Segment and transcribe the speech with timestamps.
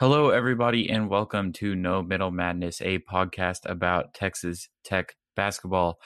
[0.00, 6.00] Hello, everybody, and welcome to No Middle Madness, a podcast about Texas Tech basketball.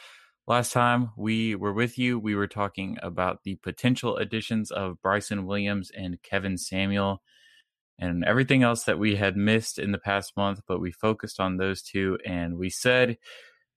[0.46, 5.46] Last time we were with you, we were talking about the potential additions of Bryson
[5.46, 7.23] Williams and Kevin Samuel
[7.98, 11.57] and everything else that we had missed in the past month, but we focused on
[11.57, 13.16] those two and we said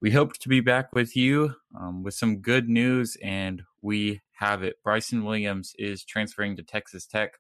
[0.02, 4.62] we hope to be back with you um, with some good news, and we have
[4.62, 4.76] it.
[4.84, 7.40] Bryson Williams is transferring to Texas Tech.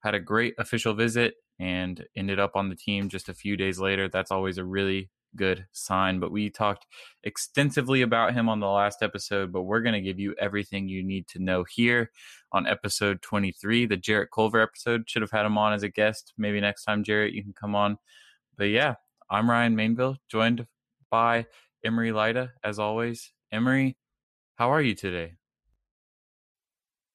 [0.00, 3.78] Had a great official visit and ended up on the team just a few days
[3.78, 4.08] later.
[4.08, 6.18] That's always a really good sign.
[6.18, 6.86] But we talked
[7.22, 11.04] extensively about him on the last episode, but we're going to give you everything you
[11.04, 12.10] need to know here
[12.50, 15.08] on episode 23, the Jarrett Culver episode.
[15.08, 16.32] Should have had him on as a guest.
[16.36, 17.98] Maybe next time, Jarrett, you can come on.
[18.58, 18.96] But yeah,
[19.30, 20.66] I'm Ryan Mainville, joined
[21.10, 21.46] by
[21.84, 23.32] Emery Lida, as always.
[23.50, 23.96] Emery,
[24.56, 25.34] how are you today?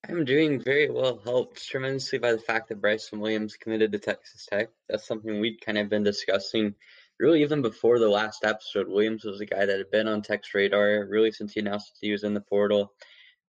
[0.10, 4.46] I'm doing very well, helped tremendously by the fact that Bryson Williams committed to Texas
[4.46, 4.70] Tech.
[4.88, 6.76] That's something we'd kind of been discussing
[7.20, 8.88] really even before the last episode.
[8.88, 12.12] Williams was a guy that had been on Tech's radar really since he announced he
[12.12, 12.94] was in the portal.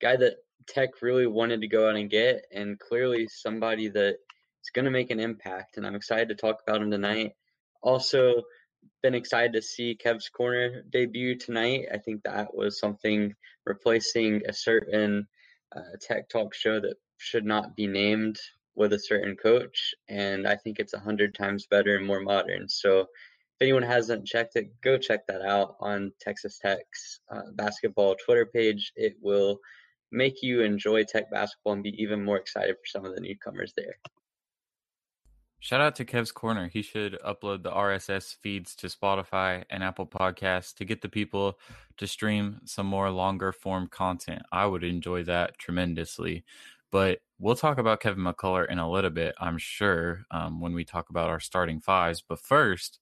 [0.02, 0.36] Guy that
[0.68, 4.18] Tech really wanted to go out and get, and clearly somebody that
[4.64, 5.78] is going to make an impact.
[5.78, 7.34] And I'm excited to talk about him tonight.
[7.82, 8.44] Also,
[9.02, 11.88] been excited to see Kev's Corner debut tonight.
[11.94, 13.34] I think that was something
[13.66, 15.28] replacing a certain
[15.76, 18.40] uh, tech talk show that should not be named
[18.76, 22.68] with a certain coach, and I think it's a hundred times better and more modern.
[22.68, 28.16] So, if anyone hasn't checked it, go check that out on Texas Tech's uh, basketball
[28.16, 28.92] Twitter page.
[28.98, 29.60] It will
[30.12, 33.74] make you enjoy Tech basketball and be even more excited for some of the newcomers
[33.78, 33.96] there.
[35.60, 36.68] Shout out to Kev's Corner.
[36.68, 41.58] He should upload the RSS feeds to Spotify and Apple Podcasts to get the people
[41.98, 44.44] to stream some more longer form content.
[44.52, 46.44] I would enjoy that tremendously.
[46.92, 50.86] But we'll talk about Kevin McCullar in a little bit, I'm sure, um, when we
[50.86, 52.22] talk about our starting fives.
[52.22, 53.00] But first,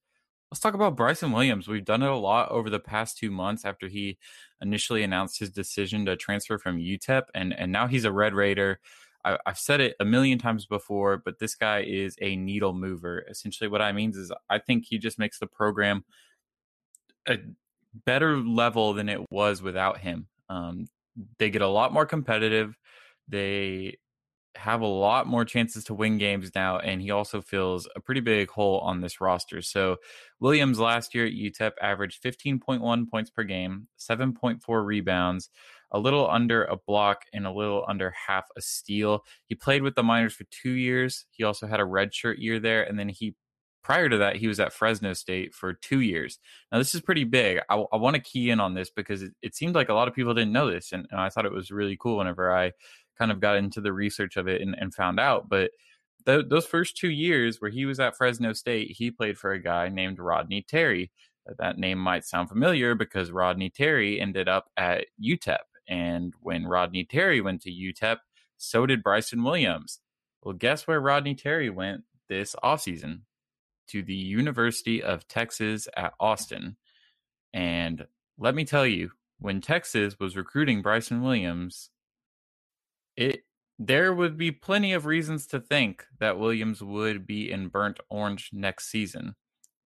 [0.49, 1.67] let's talk about Bryson Williams.
[1.67, 4.17] We've done it a lot over the past two months after he
[4.61, 8.79] initially announced his decision to transfer from UTEP, and, and now he's a Red Raider.
[9.25, 13.25] I, have said it a million times before, but this guy is a needle mover.
[13.29, 16.03] Essentially, what I means is I think he just makes the program
[17.27, 17.37] a
[18.05, 20.27] better level than it was without him.
[20.49, 20.87] Um,
[21.37, 22.77] they get a lot more competitive.
[23.27, 23.97] They
[24.55, 28.21] have a lot more chances to win games now, and he also fills a pretty
[28.21, 29.61] big hole on this roster.
[29.61, 29.97] So,
[30.39, 35.49] Williams last year at UTEP averaged 15.1 points per game, 7.4 rebounds,
[35.93, 39.23] a little under a block and a little under half a steal.
[39.45, 41.25] He played with the Miners for two years.
[41.31, 43.35] He also had a redshirt year there, and then he
[43.83, 46.39] prior to that he was at Fresno State for two years.
[46.71, 47.59] Now this is pretty big.
[47.69, 50.07] I, I want to key in on this because it, it, seemed like a lot
[50.07, 52.71] of people didn't know this, and, and, I thought it was really cool whenever I
[53.17, 55.49] kind of got into the research of it and, and found out.
[55.49, 55.71] But
[56.25, 59.61] th- those first two years where he was at Fresno State, he played for a
[59.61, 61.11] guy named Rodney Terry.
[61.59, 67.05] That name might sound familiar because Rodney Terry ended up at UTEP and when Rodney
[67.05, 68.17] Terry went to UTEP,
[68.57, 69.99] so did Bryson Williams.
[70.41, 73.21] Well, guess where Rodney Terry went this offseason?
[73.89, 76.77] To the University of Texas at Austin.
[77.53, 78.07] And
[78.37, 81.89] let me tell you, when Texas was recruiting Bryson Williams,
[83.17, 83.43] it
[83.77, 88.51] there would be plenty of reasons to think that Williams would be in burnt orange
[88.53, 89.35] next season.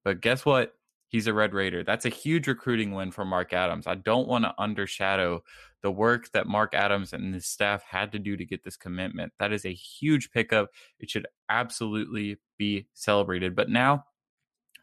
[0.03, 0.76] But guess what?
[1.09, 1.83] He's a Red Raider.
[1.83, 3.87] That's a huge recruiting win for Mark Adams.
[3.87, 5.39] I don't want to undershadow
[5.81, 9.31] the work that Mark Adams and his staff had to do to get this commitment.
[9.39, 10.69] That is a huge pickup.
[10.99, 13.55] It should absolutely be celebrated.
[13.55, 14.05] But now,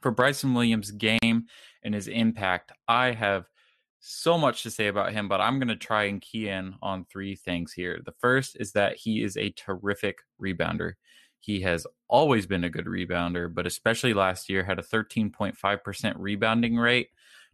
[0.00, 1.46] for Bryson Williams' game
[1.82, 3.48] and his impact, I have
[4.00, 7.06] so much to say about him, but I'm going to try and key in on
[7.06, 8.00] three things here.
[8.04, 10.92] The first is that he is a terrific rebounder.
[11.44, 16.76] He has always been a good rebounder, but especially last year had a 13.5% rebounding
[16.76, 17.08] rate.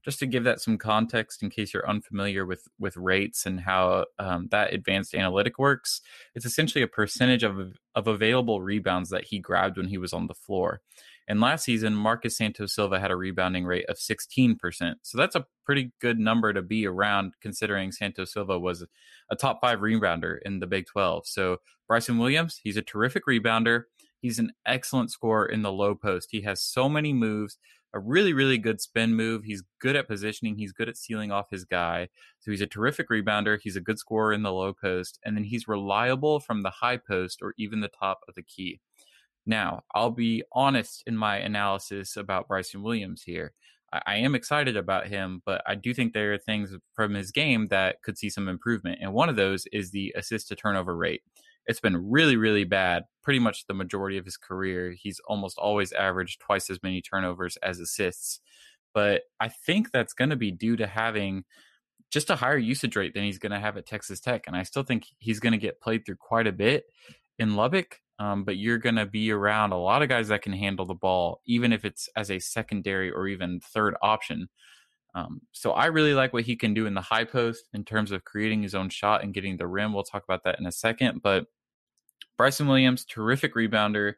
[0.04, 4.06] Just to give that some context, in case you're unfamiliar with with rates and how
[4.18, 6.00] um, that advanced analytic works,
[6.34, 10.28] it's essentially a percentage of of available rebounds that he grabbed when he was on
[10.28, 10.80] the floor.
[11.30, 14.56] And last season, Marcus Santos Silva had a rebounding rate of 16%.
[15.02, 18.84] So that's a pretty good number to be around considering Santos Silva was
[19.30, 21.28] a top five rebounder in the Big 12.
[21.28, 23.84] So Bryson Williams, he's a terrific rebounder.
[24.20, 26.30] He's an excellent scorer in the low post.
[26.32, 27.58] He has so many moves,
[27.94, 29.44] a really, really good spin move.
[29.44, 30.56] He's good at positioning.
[30.56, 32.08] He's good at sealing off his guy.
[32.40, 33.60] So he's a terrific rebounder.
[33.62, 35.20] He's a good scorer in the low post.
[35.24, 38.80] And then he's reliable from the high post or even the top of the key.
[39.50, 43.52] Now, I'll be honest in my analysis about Bryson Williams here.
[43.92, 47.32] I, I am excited about him, but I do think there are things from his
[47.32, 49.00] game that could see some improvement.
[49.02, 51.22] And one of those is the assist to turnover rate.
[51.66, 54.92] It's been really, really bad pretty much the majority of his career.
[54.92, 58.38] He's almost always averaged twice as many turnovers as assists.
[58.94, 61.42] But I think that's going to be due to having
[62.12, 64.44] just a higher usage rate than he's going to have at Texas Tech.
[64.46, 66.84] And I still think he's going to get played through quite a bit
[67.36, 67.98] in Lubbock.
[68.20, 70.94] Um, but you're going to be around a lot of guys that can handle the
[70.94, 74.48] ball, even if it's as a secondary or even third option.
[75.14, 78.12] Um, so I really like what he can do in the high post in terms
[78.12, 79.94] of creating his own shot and getting the rim.
[79.94, 81.22] We'll talk about that in a second.
[81.22, 81.46] But
[82.36, 84.14] Bryson Williams, terrific rebounder,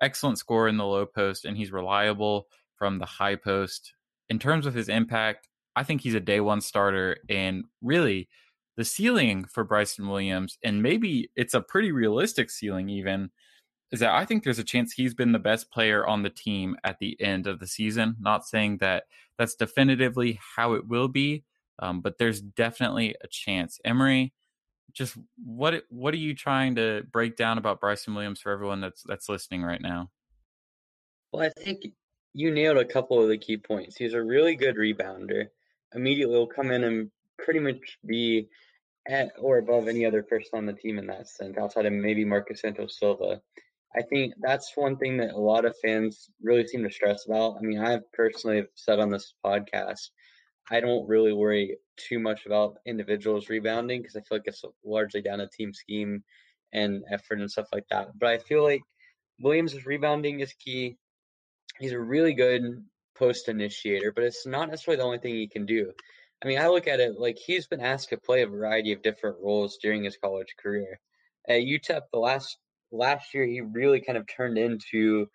[0.00, 3.92] excellent scorer in the low post, and he's reliable from the high post.
[4.30, 7.18] In terms of his impact, I think he's a day one starter.
[7.28, 8.30] And really,
[8.76, 13.30] the ceiling for Bryson Williams, and maybe it's a pretty realistic ceiling even,
[13.90, 16.76] is that I think there's a chance he's been the best player on the team
[16.84, 18.16] at the end of the season.
[18.20, 19.04] Not saying that
[19.38, 21.44] that's definitively how it will be,
[21.78, 23.78] um, but there's definitely a chance.
[23.84, 24.32] Emory,
[24.92, 29.02] just what what are you trying to break down about Bryson Williams for everyone that's
[29.06, 30.10] that's listening right now?
[31.32, 31.86] Well, I think
[32.32, 33.96] you nailed a couple of the key points.
[33.96, 35.46] He's a really good rebounder.
[35.94, 38.48] Immediately will come in and pretty much be
[39.08, 42.24] at or above any other person on the team in that sense, outside of maybe
[42.24, 43.40] Marcus Santos Silva.
[43.96, 47.56] I think that's one thing that a lot of fans really seem to stress about.
[47.58, 50.10] I mean, I've personally said on this podcast,
[50.70, 55.22] I don't really worry too much about individuals rebounding because I feel like it's largely
[55.22, 56.24] down to team scheme
[56.72, 58.08] and effort and stuff like that.
[58.18, 58.82] But I feel like
[59.40, 60.96] Williams' rebounding is key
[61.78, 62.84] he's a really good
[63.16, 65.92] post initiator, but it's not necessarily the only thing he can do.
[66.42, 69.02] I mean, I look at it like he's been asked to play a variety of
[69.02, 70.98] different roles during his college career.
[71.48, 72.58] At UTEP, the last
[72.92, 75.26] last year, he really kind of turned into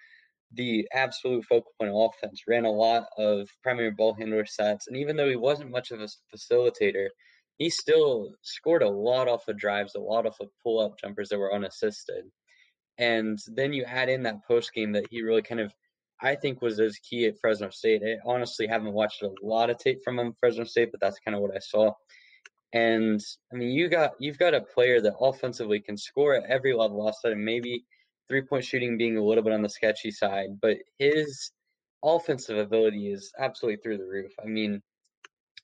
[0.53, 2.43] the absolute focal point of offense.
[2.47, 6.01] Ran a lot of primary ball handler sets, and even though he wasn't much of
[6.01, 7.07] a facilitator,
[7.57, 11.29] he still scored a lot off of drives, a lot off of pull up jumpers
[11.29, 12.25] that were unassisted.
[12.97, 15.73] And then you add in that post game that he really kind of
[16.21, 18.03] I think was as key at Fresno State.
[18.05, 21.35] I honestly haven't watched a lot of tape from him Fresno State, but that's kind
[21.35, 21.93] of what I saw.
[22.73, 23.19] And
[23.51, 27.07] I mean, you got you've got a player that offensively can score at every level.
[27.07, 27.83] Outside of maybe
[28.29, 31.51] three point shooting being a little bit on the sketchy side, but his
[32.03, 34.31] offensive ability is absolutely through the roof.
[34.41, 34.81] I mean,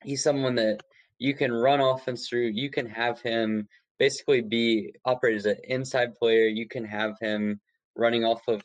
[0.04, 0.80] he's someone that
[1.20, 2.48] you can run offense through.
[2.48, 3.68] You can have him
[4.00, 6.46] basically be operated as an inside player.
[6.46, 7.60] You can have him
[7.96, 8.62] running off of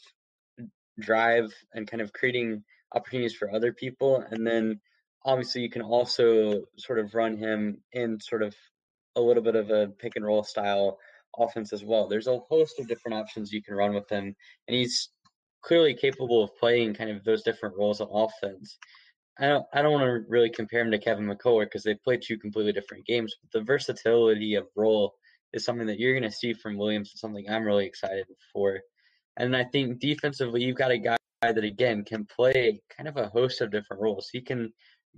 [0.99, 2.63] drive and kind of creating
[2.95, 4.25] opportunities for other people.
[4.31, 4.81] And then
[5.25, 8.55] obviously you can also sort of run him in sort of
[9.17, 10.99] a little bit of a pick and roll style
[11.39, 12.09] offense as well.
[12.09, 14.35] There's a host of different options you can run with him,
[14.69, 15.09] and he's
[15.63, 18.77] clearly capable of playing kind of those different roles of offense.
[19.39, 22.19] I don't I don't want to really compare him to Kevin McCullar because they play
[22.19, 25.15] two completely different games, but the versatility of role
[25.53, 28.81] is something that you're going to see from Williams and something I'm really excited for.
[29.37, 33.29] And I think defensively, you've got a guy that again can play kind of a
[33.29, 34.29] host of different roles.
[34.31, 34.73] He can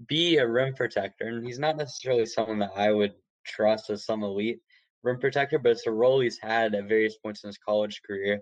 [0.08, 3.12] be a rim protector, and he's not necessarily someone that I would
[3.44, 4.60] trust as some elite
[5.02, 8.40] rim protector, but it's a role he's had at various points in his college career.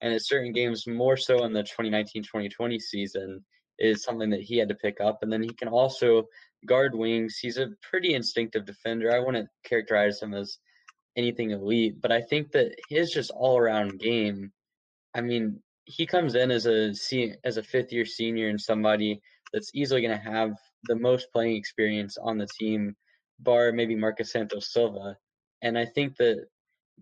[0.00, 3.44] And at certain games, more so in the 2019 2020 season,
[3.78, 5.18] is something that he had to pick up.
[5.22, 6.24] And then he can also
[6.66, 7.38] guard wings.
[7.40, 9.12] He's a pretty instinctive defender.
[9.12, 10.58] I wouldn't characterize him as
[11.16, 14.52] anything elite, but I think that his just all around game
[15.14, 16.94] I mean, he comes in as a
[17.44, 19.20] as a fifth year senior and somebody
[19.52, 22.96] that's easily going to have the most playing experience on the team,
[23.38, 25.16] bar maybe Marcus Santos Silva.
[25.62, 26.46] And I think that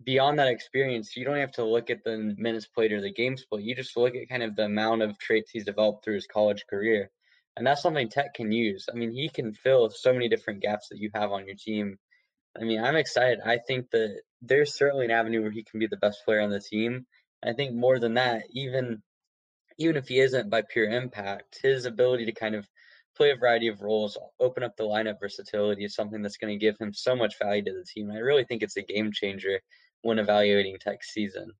[0.03, 3.37] beyond that experience, you don't have to look at the minutes played or the game
[3.37, 3.63] split.
[3.63, 6.65] You just look at kind of the amount of traits he's developed through his college
[6.69, 7.09] career.
[7.55, 8.87] And that's something Tech can use.
[8.91, 11.97] I mean, he can fill so many different gaps that you have on your team.
[12.59, 13.39] I mean, I'm excited.
[13.45, 16.49] I think that there's certainly an avenue where he can be the best player on
[16.49, 17.05] the team.
[17.45, 19.01] I think more than that, even
[19.77, 22.67] even if he isn't by pure impact, his ability to kind of
[23.15, 26.63] play a variety of roles, open up the lineup versatility is something that's going to
[26.63, 28.11] give him so much value to the team.
[28.11, 29.59] I really think it's a game changer
[30.01, 31.51] when evaluating Tech's season.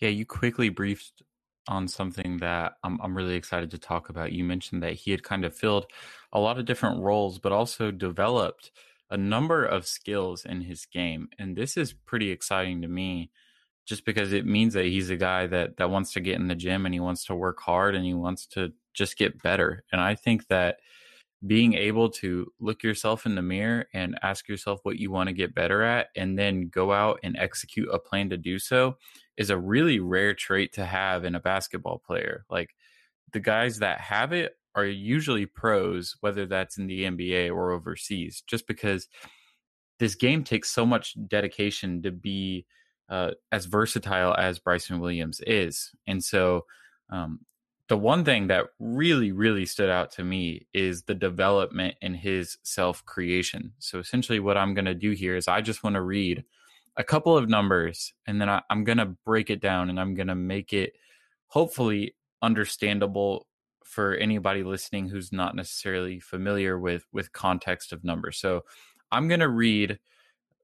[0.00, 1.22] Yeah, you quickly briefed
[1.68, 4.32] on something that I'm, I'm really excited to talk about.
[4.32, 5.86] You mentioned that he had kind of filled
[6.32, 8.72] a lot of different roles, but also developed
[9.10, 11.28] a number of skills in his game.
[11.38, 13.30] And this is pretty exciting to me
[13.84, 16.54] just because it means that he's a guy that that wants to get in the
[16.54, 19.84] gym and he wants to work hard and he wants to just get better.
[19.92, 20.78] And I think that
[21.44, 25.34] being able to look yourself in the mirror and ask yourself what you want to
[25.34, 28.96] get better at and then go out and execute a plan to do so
[29.36, 32.44] is a really rare trait to have in a basketball player.
[32.48, 32.76] Like
[33.32, 38.42] the guys that have it are usually pros, whether that's in the NBA or overseas,
[38.46, 39.08] just because
[39.98, 42.66] this game takes so much dedication to be
[43.08, 45.90] uh, as versatile as Bryson Williams is.
[46.06, 46.66] And so,
[47.10, 47.40] um,
[47.88, 52.56] the one thing that really, really stood out to me is the development in his
[52.62, 53.72] self creation.
[53.78, 56.44] So, essentially, what I'm going to do here is I just want to read
[56.96, 60.14] a couple of numbers and then I, I'm going to break it down and I'm
[60.14, 60.92] going to make it
[61.46, 63.46] hopefully understandable
[63.84, 68.38] for anybody listening who's not necessarily familiar with with context of numbers.
[68.38, 68.62] So
[69.10, 69.98] I'm going to read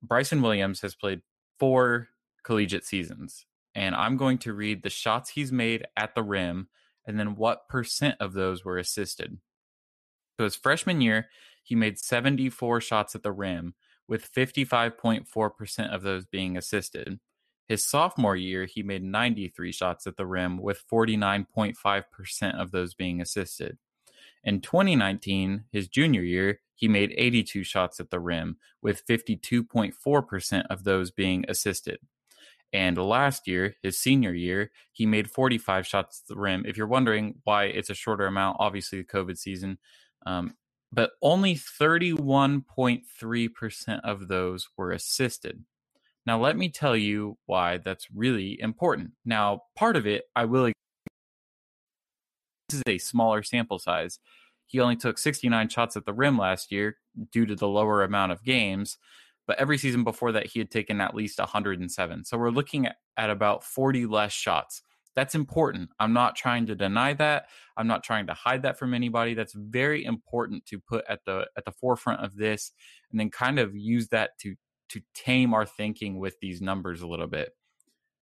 [0.02, 1.20] Bryson Williams has played
[1.58, 2.08] four
[2.48, 6.68] collegiate seasons and I'm going to read the shots he's made at the rim
[7.06, 9.38] and then what percent of those were assisted.
[10.36, 11.28] So his freshman year,
[11.62, 13.74] he made 74 shots at the rim
[14.08, 17.20] with 55.4% of those being assisted.
[17.68, 23.20] His sophomore year, he made 93 shots at the rim, with 49.5% of those being
[23.20, 23.78] assisted.
[24.42, 30.84] In 2019, his junior year, he made 82 shots at the rim, with 52.4% of
[30.84, 31.98] those being assisted.
[32.72, 36.64] And last year, his senior year, he made 45 shots at the rim.
[36.66, 39.78] If you're wondering why it's a shorter amount, obviously the COVID season,
[40.26, 40.54] um,
[40.92, 45.64] but only 31.3% of those were assisted.
[46.26, 49.12] Now, let me tell you why that's really important.
[49.24, 50.70] Now, part of it, I will.
[52.68, 54.18] This is a smaller sample size.
[54.66, 56.98] He only took 69 shots at the rim last year
[57.32, 58.98] due to the lower amount of games,
[59.48, 62.24] but every season before that, he had taken at least 107.
[62.26, 64.82] So we're looking at, about 40 less shots.
[65.16, 65.88] That's important.
[65.98, 67.46] I'm not trying to deny that.
[67.76, 69.34] I'm not trying to hide that from anybody.
[69.34, 72.70] That's very important to put at the at the forefront of this
[73.10, 74.54] and then kind of use that to
[74.90, 77.56] to tame our thinking with these numbers a little bit.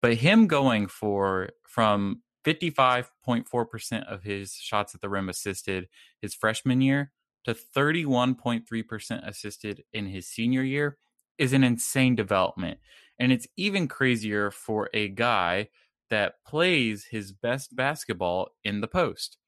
[0.00, 5.88] But him going for from 55.4% of his shots at the rim assisted
[6.22, 7.12] his freshman year
[7.44, 10.98] to 31.3% assisted in his senior year
[11.38, 12.78] is an insane development.
[13.18, 15.68] And it's even crazier for a guy
[16.10, 19.38] that plays his best basketball in the post.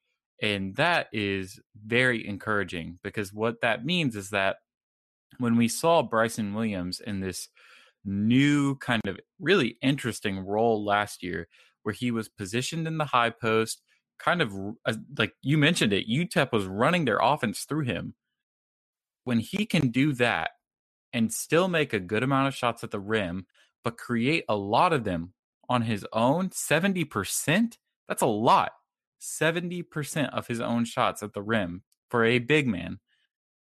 [0.40, 4.56] And that is very encouraging because what that means is that
[5.38, 7.48] when we saw Bryson Williams in this
[8.04, 11.48] new kind of really interesting role last year,
[11.82, 13.82] where he was positioned in the high post,
[14.22, 14.54] kind of
[14.86, 18.14] uh, like you mentioned it, UTEP was running their offense through him.
[19.24, 20.50] When he can do that
[21.12, 23.46] and still make a good amount of shots at the rim,
[23.84, 25.32] but create a lot of them
[25.68, 27.76] on his own, 70%,
[28.08, 28.72] that's a lot.
[29.20, 32.98] 70% of his own shots at the rim for a big man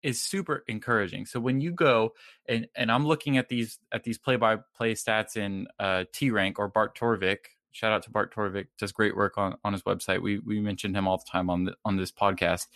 [0.03, 1.25] is super encouraging.
[1.25, 2.13] So when you go
[2.49, 6.31] and and I'm looking at these at these play by play stats in uh, T
[6.31, 7.37] rank or Bart Torvik.
[7.71, 10.21] Shout out to Bart Torvik, does great work on, on his website.
[10.21, 12.67] We we mentioned him all the time on the, on this podcast.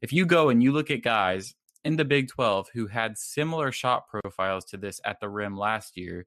[0.00, 3.72] If you go and you look at guys in the Big 12 who had similar
[3.72, 6.26] shot profiles to this at the rim last year,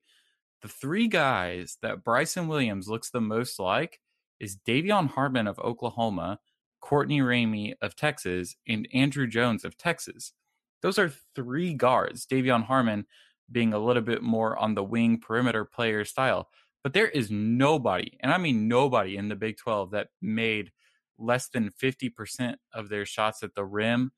[0.61, 3.99] the three guys that Bryson Williams looks the most like
[4.39, 6.39] is De'Vion Harmon of Oklahoma,
[6.79, 10.33] Courtney Ramey of Texas, and Andrew Jones of Texas.
[10.81, 12.25] Those are three guards.
[12.25, 13.05] De'Vion Harmon
[13.51, 16.49] being a little bit more on the wing perimeter player style.
[16.83, 20.71] But there is nobody, and I mean nobody in the Big 12 that made
[21.19, 24.11] less than 50% of their shots at the rim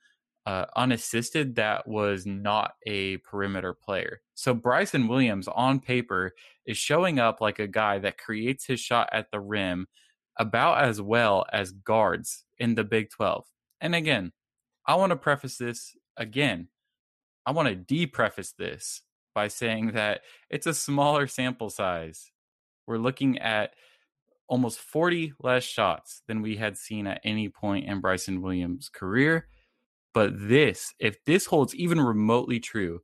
[0.45, 4.21] uh, unassisted that was not a perimeter player.
[4.35, 6.33] So Bryson Williams on paper
[6.65, 9.87] is showing up like a guy that creates his shot at the rim
[10.37, 13.45] about as well as guards in the Big 12.
[13.79, 14.31] And again,
[14.85, 16.67] I want to preface this again.
[17.45, 19.01] I want to de-preface this
[19.33, 22.31] by saying that it's a smaller sample size.
[22.87, 23.73] We're looking at
[24.47, 29.47] almost 40 less shots than we had seen at any point in Bryson Williams' career.
[30.13, 33.01] But this, if this holds even remotely true,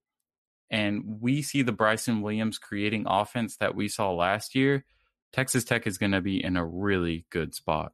[0.69, 4.85] and we see the Bryson Williams creating offense that we saw last year,
[5.33, 7.93] Texas Tech is going to be in a really good spot.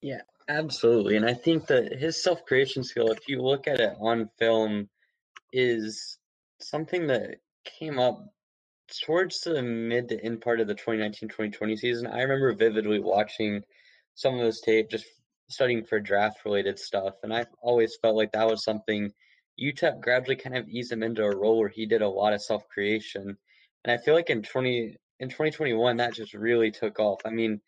[0.00, 1.16] Yeah, absolutely.
[1.16, 4.88] And I think that his self creation skill, if you look at it on film,
[5.52, 6.18] is
[6.58, 8.32] something that came up
[9.00, 12.06] towards the mid to end part of the 2019 2020 season.
[12.06, 13.62] I remember vividly watching
[14.14, 15.06] some of this tape, just
[15.48, 17.14] studying for draft related stuff.
[17.22, 19.12] And I always felt like that was something
[19.60, 22.42] UTEP gradually kind of eased him into a role where he did a lot of
[22.42, 23.36] self creation.
[23.84, 27.20] And I feel like in 20 in 2021 that just really took off.
[27.24, 27.60] I mean,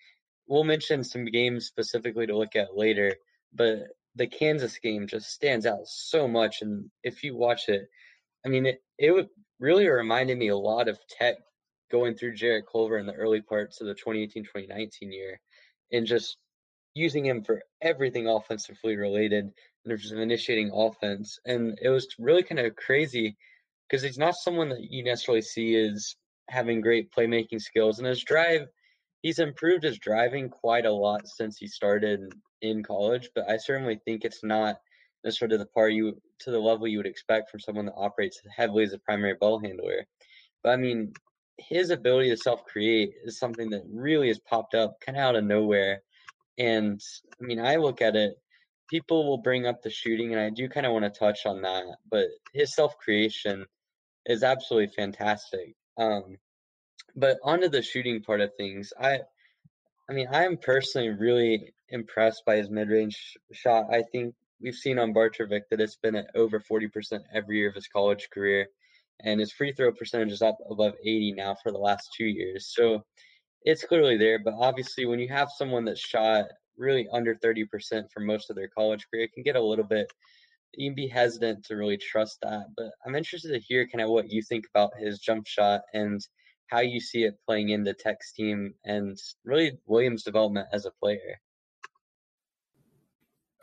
[0.49, 3.15] we'll mention some games specifically to look at later,
[3.55, 3.79] but
[4.17, 6.63] the Kansas game just stands out so much.
[6.63, 7.89] And if you watch it,
[8.45, 9.29] I mean, it, it would
[9.61, 11.37] really reminded me a lot of Tech
[11.91, 15.41] going through Jarrett Culver in the early parts of the 2018 2019 year.
[15.93, 16.39] and just
[16.95, 19.53] using him for everything offensively related
[19.89, 21.39] terms of initiating offense.
[21.45, 23.37] And it was really kind of crazy
[23.89, 26.15] because he's not someone that you necessarily see as
[26.49, 27.99] having great playmaking skills.
[27.99, 28.67] And his drive,
[29.23, 32.33] he's improved his driving quite a lot since he started
[32.63, 34.79] in college, but I certainly think it's not
[35.25, 38.41] necessarily to the par you to the level you would expect from someone that operates
[38.55, 40.07] heavily as a primary ball handler.
[40.63, 41.13] But I mean,
[41.59, 45.37] his ability to self create is something that really has popped up kind of out
[45.37, 46.03] of nowhere.
[46.59, 47.01] And
[47.41, 48.37] I mean, I look at it,
[48.89, 51.63] people will bring up the shooting, and I do kind of want to touch on
[51.63, 53.67] that, but his self creation
[54.27, 55.75] is absolutely fantastic.
[55.99, 56.39] Um,
[57.17, 59.21] but onto the shooting part of things, I,
[60.09, 63.87] I mean, I am personally really impressed by his mid-range shot.
[63.93, 67.69] I think we've seen on Bart Torvik that it's been at over 40% every year
[67.69, 68.69] of his college career,
[69.21, 72.73] and his free throw percentage is up above 80 now for the last two years.
[72.75, 73.05] So
[73.63, 76.47] it's clearly there, but obviously when you have someone that shot
[76.77, 80.11] really under 30% for most of their college career, it can get a little bit
[80.77, 82.67] you can be hesitant to really trust that.
[82.77, 86.21] But I'm interested to hear kind of what you think about his jump shot and
[86.69, 91.41] how you see it playing into Tech's team and really Williams' development as a player.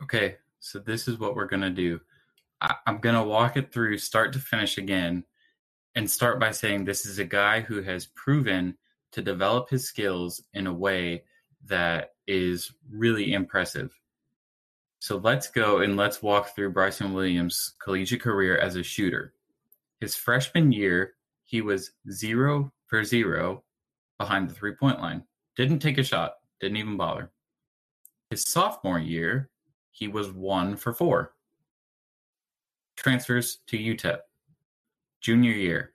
[0.03, 1.99] Okay, so this is what we're gonna do.
[2.61, 5.25] I, I'm gonna walk it through start to finish again,
[5.95, 8.77] and start by saying this is a guy who has proven
[9.11, 11.25] to develop his skills in a way
[11.65, 13.91] that is really impressive.
[14.99, 19.33] So let's go and let's walk through Bryson Williams' collegiate career as a shooter.
[19.99, 23.63] His freshman year, he was zero for zero
[24.17, 25.23] behind the three point line.
[25.57, 27.31] Didn't take a shot, didn't even bother.
[28.29, 29.50] His sophomore year,
[29.91, 31.33] he was one for four.
[32.95, 34.19] Transfers to UTEP.
[35.21, 35.93] Junior year,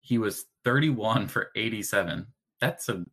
[0.00, 2.26] he was 31 for 87.
[2.60, 3.04] That's a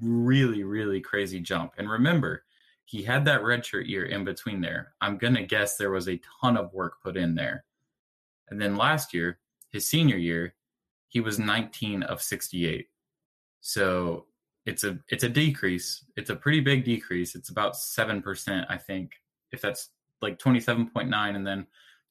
[0.00, 1.72] really, really crazy jump.
[1.78, 2.44] And remember,
[2.84, 4.92] he had that redshirt year in between there.
[5.00, 7.64] I'm going to guess there was a ton of work put in there.
[8.48, 9.38] And then last year,
[9.70, 10.54] his senior year,
[11.08, 12.88] he was 19 of 68.
[13.60, 14.26] So
[14.66, 16.04] it's a it's a decrease.
[16.16, 17.34] It's a pretty big decrease.
[17.34, 19.12] It's about 7%, I think,
[19.52, 21.66] if that's like 27.9 and then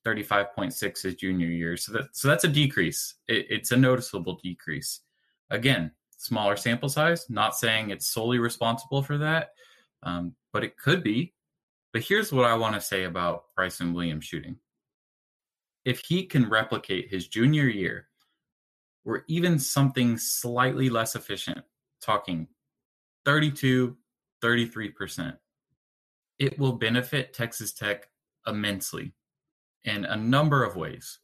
[0.05, 1.77] 35.6 his junior year.
[1.77, 3.15] So that so that's a decrease.
[3.27, 5.01] It, it's a noticeable decrease.
[5.49, 7.25] Again, smaller sample size.
[7.29, 9.49] Not saying it's solely responsible for that,
[10.03, 11.33] um, but it could be.
[11.93, 14.57] But here's what I want to say about Bryson Williams shooting.
[15.83, 18.07] If he can replicate his junior year,
[19.03, 21.59] or even something slightly less efficient,
[22.01, 22.47] talking
[23.25, 23.97] 32,
[24.43, 25.37] 33%,
[26.41, 28.09] it will benefit Texas Tech
[28.47, 29.13] immensely
[29.83, 31.19] in a number of ways,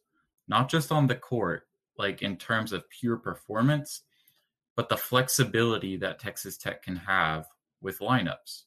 [0.46, 1.66] not just on the court,
[1.98, 4.02] like in terms of pure performance,
[4.76, 7.48] but the flexibility that Texas Tech can have
[7.80, 8.62] with lineups.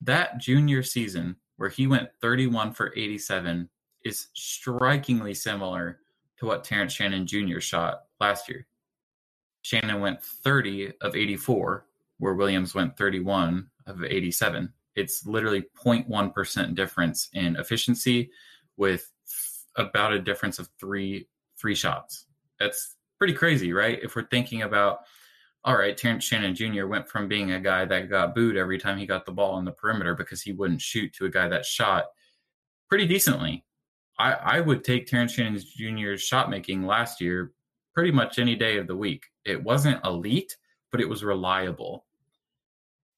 [0.00, 3.68] That junior season, where he went 31 for 87,
[4.04, 5.98] is strikingly similar
[6.38, 7.58] to what Terrence Shannon Jr.
[7.58, 8.68] shot last year.
[9.62, 11.86] Shannon went 30 of 84,
[12.18, 14.72] where Williams went 31 of 87.
[14.96, 18.30] It's literally 0.1% difference in efficiency
[18.76, 19.10] with
[19.76, 22.26] about a difference of three three shots.
[22.58, 23.98] That's pretty crazy, right?
[24.02, 25.00] If we're thinking about,
[25.62, 26.86] all right, Terrence Shannon Jr.
[26.86, 29.64] went from being a guy that got booed every time he got the ball on
[29.66, 32.06] the perimeter because he wouldn't shoot to a guy that shot
[32.88, 33.64] pretty decently.
[34.18, 37.52] I, I would take Terrence Shannon Jr.'s shot making last year
[37.94, 39.24] pretty much any day of the week.
[39.44, 40.56] It wasn't elite,
[40.90, 42.06] but it was reliable.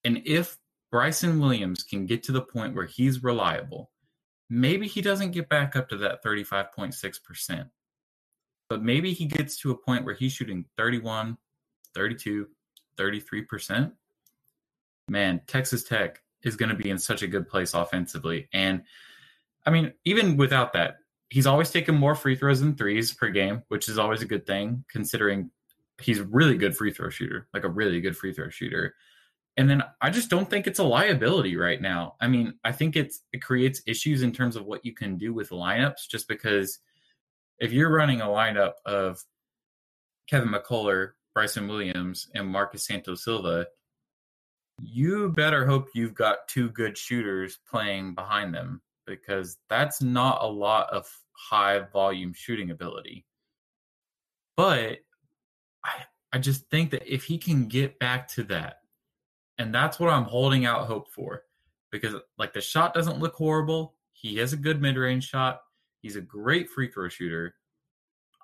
[0.05, 0.59] And if
[0.92, 3.90] Bryson Williams can get to the point where he's reliable,
[4.48, 7.68] maybe he doesn't get back up to that 35.6%
[8.72, 11.37] but maybe he gets to a point where he's shooting 31,
[11.94, 12.48] 32,
[12.96, 13.92] 33%.
[15.11, 18.48] Man, Texas Tech is going to be in such a good place offensively.
[18.55, 18.85] And
[19.66, 20.96] I mean, even without that,
[21.28, 24.46] he's always taken more free throws than threes per game, which is always a good
[24.46, 25.50] thing considering
[26.00, 28.94] he's really good free throw shooter, like a really good free throw shooter.
[29.57, 32.15] And then I just don't think it's a liability right now.
[32.21, 35.33] I mean, I think it's it creates issues in terms of what you can do
[35.35, 36.79] with lineups just because–
[37.62, 39.23] if you're running a lineup of
[40.29, 43.69] Kevin McCullar, Bryson Williams, and Marcus Santos Silva,
[44.83, 50.47] you better hope you've got two good shooters playing behind them because that's not a
[50.47, 53.25] lot of high volume shooting ability.
[54.57, 54.99] But
[55.85, 55.93] I
[56.33, 58.79] I just think that if he can get back to that,
[59.59, 61.45] and that's what I'm holding out hope for,
[61.91, 63.95] because like the shot doesn't look horrible.
[64.12, 65.61] He has a good mid range shot.
[66.01, 67.55] He's a great free throw shooter.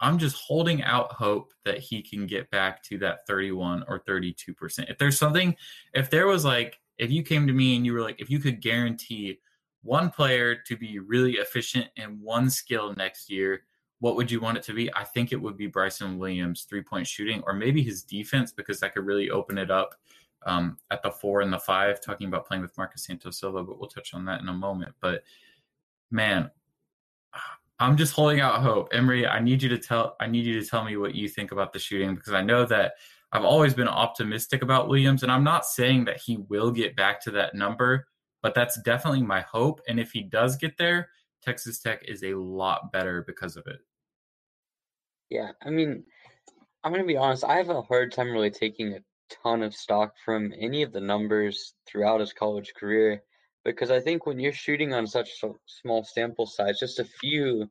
[0.01, 4.89] I'm just holding out hope that he can get back to that 31 or 32%.
[4.89, 5.57] If there's something,
[5.93, 8.39] if there was like if you came to me and you were like, if you
[8.39, 9.39] could guarantee
[9.83, 13.63] one player to be really efficient in one skill next year,
[14.01, 14.93] what would you want it to be?
[14.95, 18.81] I think it would be Bryson Williams' three point shooting, or maybe his defense, because
[18.81, 19.95] that could really open it up
[20.47, 23.79] um, at the four and the five, talking about playing with Marcus Santos Silva, but
[23.79, 24.95] we'll touch on that in a moment.
[25.01, 25.23] But
[26.11, 26.51] man,
[27.81, 28.89] I'm just holding out hope.
[28.93, 31.53] Emery, I need you to tell I need you to tell me what you think
[31.53, 32.95] about the shooting because I know that
[33.31, 37.21] I've always been optimistic about Williams, and I'm not saying that he will get back
[37.23, 38.07] to that number,
[38.43, 39.81] but that's definitely my hope.
[39.87, 41.11] And if he does get there,
[41.43, 43.81] Texas Tech is a lot better because of it.
[45.31, 46.05] Yeah, I mean,
[46.83, 47.45] I'm gonna be honest.
[47.45, 49.01] I have a hard time really taking a
[49.43, 53.23] ton of stock from any of the numbers throughout his college career
[53.65, 57.69] because I think when you're shooting on such a small sample size, just a few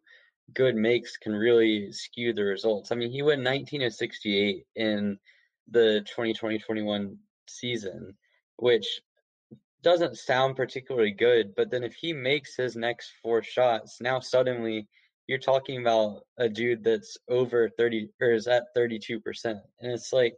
[0.53, 2.91] good makes can really skew the results.
[2.91, 5.17] I mean, he went 19 of 68 in
[5.69, 7.15] the 2020-21
[7.47, 8.15] season,
[8.57, 9.01] which
[9.81, 14.87] doesn't sound particularly good, but then if he makes his next four shots, now suddenly
[15.27, 19.21] you're talking about a dude that's over 30 or is at 32%.
[19.45, 20.35] And it's like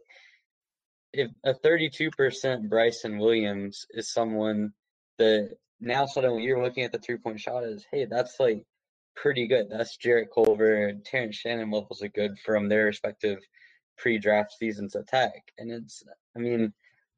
[1.12, 4.72] if a 32% Bryson Williams is someone
[5.18, 8.64] that now suddenly you're looking at the three point shot as, hey, that's like
[9.16, 9.68] pretty good.
[9.70, 13.38] That's Jarrett Culver and Terrence Shannon levels are good from their respective
[13.96, 15.52] pre draft seasons attack.
[15.58, 16.02] And it's,
[16.36, 16.72] I mean,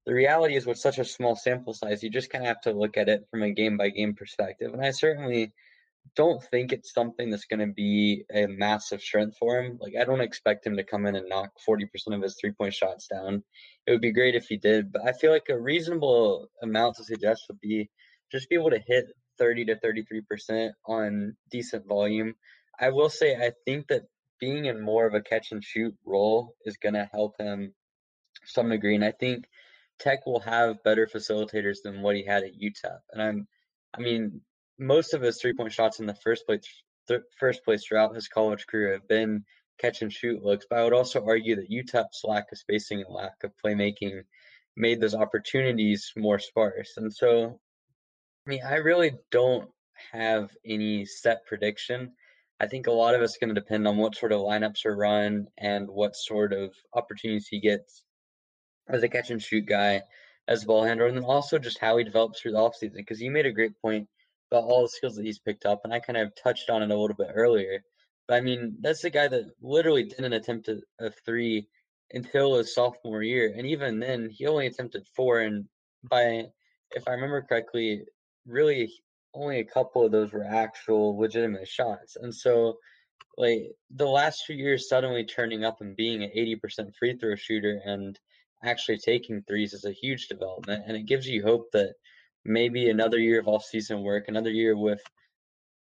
[0.07, 2.72] the reality is with such a small sample size, you just kind of have to
[2.72, 4.72] look at it from a game by game perspective.
[4.72, 5.52] And I certainly
[6.15, 9.79] don't think it's something that's going to be a massive strength for him.
[9.81, 12.75] Like, I don't expect him to come in and knock 40% of his three point
[12.75, 13.43] shots down.
[13.87, 17.05] It would be great if he did, but I feel like a reasonable amount to
[17.05, 17.88] suggest would be
[18.31, 19.07] just be able to hit
[19.38, 22.35] 30 to 33% on decent volume.
[22.79, 24.03] I will say, I think that
[24.41, 27.75] being in more of a catch and shoot role is going to help him
[28.45, 28.95] some degree.
[28.95, 29.45] And I think
[29.99, 32.99] Tech will have better facilitators than what he had at UTEP.
[33.12, 33.49] And I'm,
[33.97, 34.41] I mean,
[34.83, 36.62] most of his three point shots in the first place,
[37.09, 39.45] th- first place throughout his college career have been
[39.79, 40.66] catch and shoot looks.
[40.68, 44.23] But I would also argue that UTEP's lack of spacing and lack of playmaking
[44.77, 46.95] made those opportunities more sparse.
[46.97, 47.61] And so,
[48.47, 49.68] I mean, I really don't
[50.12, 52.12] have any set prediction.
[52.61, 54.97] I think a lot of it's going to depend on what sort of lineups are
[54.97, 58.05] run and what sort of opportunities he gets
[58.88, 60.03] as a catch and shoot guy,
[60.49, 62.97] as a ball handler, and then also just how he develops through the offseason.
[62.97, 64.09] Because you made a great point
[64.53, 66.91] about all the skills that he's picked up, and I kind of touched on it
[66.91, 67.83] a little bit earlier.
[68.29, 71.67] But I mean, that's the guy that literally didn't attempt a, a three
[72.12, 75.41] until his sophomore year, and even then, he only attempted four.
[75.41, 75.67] And
[76.05, 76.47] by,
[76.91, 78.03] if I remember correctly,
[78.47, 78.93] really
[79.35, 82.17] only a couple of those were actual legitimate shots.
[82.17, 82.77] And so,
[83.38, 87.81] like the last few years, suddenly turning up and being an 80% free throw shooter
[87.85, 88.19] and
[88.62, 91.95] actually taking threes is a huge development, and it gives you hope that
[92.44, 95.02] maybe another year of off season work, another year with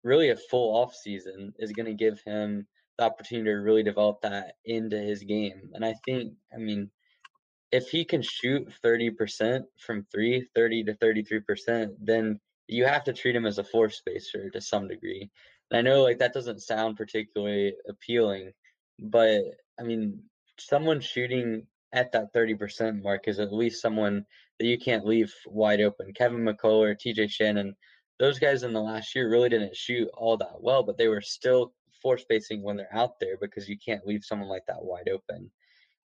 [0.03, 2.65] really a full off season is going to give him
[2.97, 5.71] the opportunity to really develop that into his game.
[5.73, 6.89] And I think, I mean,
[7.71, 13.35] if he can shoot 30% from three, 30 to 33%, then you have to treat
[13.35, 15.29] him as a floor spacer to some degree.
[15.71, 18.53] And I know like that doesn't sound particularly appealing,
[18.99, 19.41] but
[19.79, 20.23] I mean,
[20.59, 24.25] someone shooting at that 30% mark is at least someone
[24.59, 26.13] that you can't leave wide open.
[26.13, 27.75] Kevin McCullar, TJ Shannon,
[28.19, 31.21] those guys in the last year really didn't shoot all that well, but they were
[31.21, 35.09] still floor spacing when they're out there because you can't leave someone like that wide
[35.09, 35.49] open.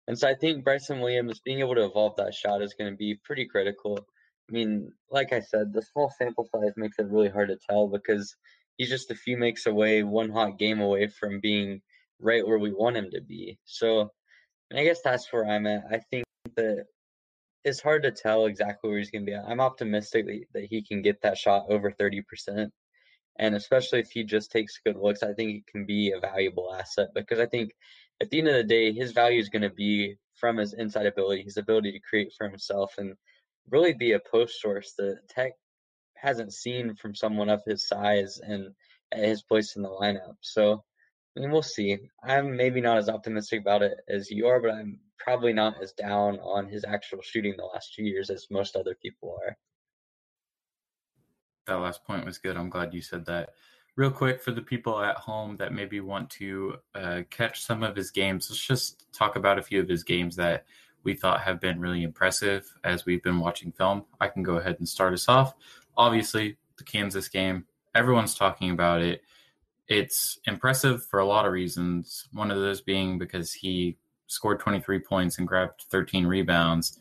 [0.07, 2.97] And so I think Bryson Williams being able to evolve that shot is going to
[2.97, 3.97] be pretty critical.
[3.97, 7.87] I mean, like I said, the small sample size makes it really hard to tell
[7.87, 8.35] because
[8.77, 11.81] he's just a few makes away, one hot game away from being
[12.19, 13.57] right where we want him to be.
[13.65, 14.11] So
[14.75, 15.83] I guess that's where I'm at.
[15.89, 16.25] I think
[16.57, 16.85] that
[17.63, 19.45] it's hard to tell exactly where he's going to be at.
[19.47, 22.69] I'm optimistic that he can get that shot over 30%.
[23.37, 26.73] And especially if he just takes good looks, I think it can be a valuable
[26.73, 27.71] asset because I think
[28.21, 31.07] at the end of the day, his value is going to be from his inside
[31.07, 33.15] ability, his ability to create for himself and
[33.69, 35.53] really be a post source that Tech
[36.15, 38.75] hasn't seen from someone of his size and
[39.13, 40.35] his place in the lineup.
[40.41, 40.83] So
[41.39, 41.97] mean, we'll see.
[42.23, 45.91] I'm maybe not as optimistic about it as you are, but I'm probably not as
[45.93, 49.57] down on his actual shooting the last two years as most other people are.
[51.65, 52.57] That last point was good.
[52.57, 53.51] I'm glad you said that.
[53.95, 57.95] Real quick for the people at home that maybe want to uh, catch some of
[57.95, 60.65] his games, let's just talk about a few of his games that
[61.03, 64.05] we thought have been really impressive as we've been watching film.
[64.19, 65.53] I can go ahead and start us off.
[65.95, 69.21] Obviously, the Kansas game, everyone's talking about it
[69.87, 72.27] it's impressive for a lot of reasons.
[72.31, 76.99] One of those being because he scored 23 points and grabbed 13 rebounds.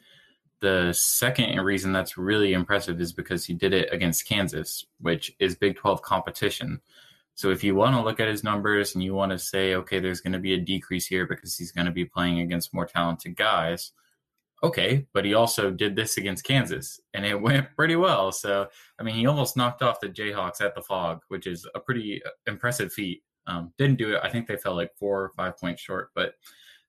[0.60, 5.56] The second reason that's really impressive is because he did it against Kansas, which is
[5.56, 6.80] Big 12 competition.
[7.34, 9.98] So if you want to look at his numbers and you want to say, okay,
[9.98, 12.86] there's going to be a decrease here because he's going to be playing against more
[12.86, 13.92] talented guys,
[14.62, 18.32] okay, but he also did this against Kansas and it went pretty well.
[18.32, 21.80] So, I mean, he almost knocked off the Jayhawks at the Phog, which is a
[21.80, 23.22] pretty uh, impressive feat.
[23.46, 24.20] Um, didn't do it.
[24.22, 26.34] I think they fell like four or five points short, but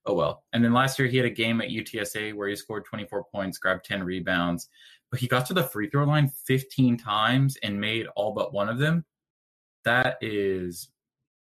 [0.06, 0.44] oh well.
[0.52, 3.58] And then last year he had a game at UTSA where he scored 24 points,
[3.58, 4.68] grabbed 10 rebounds,
[5.10, 8.68] but he got to the free throw line 15 times and made all but one
[8.68, 9.04] of them.
[9.84, 10.90] That is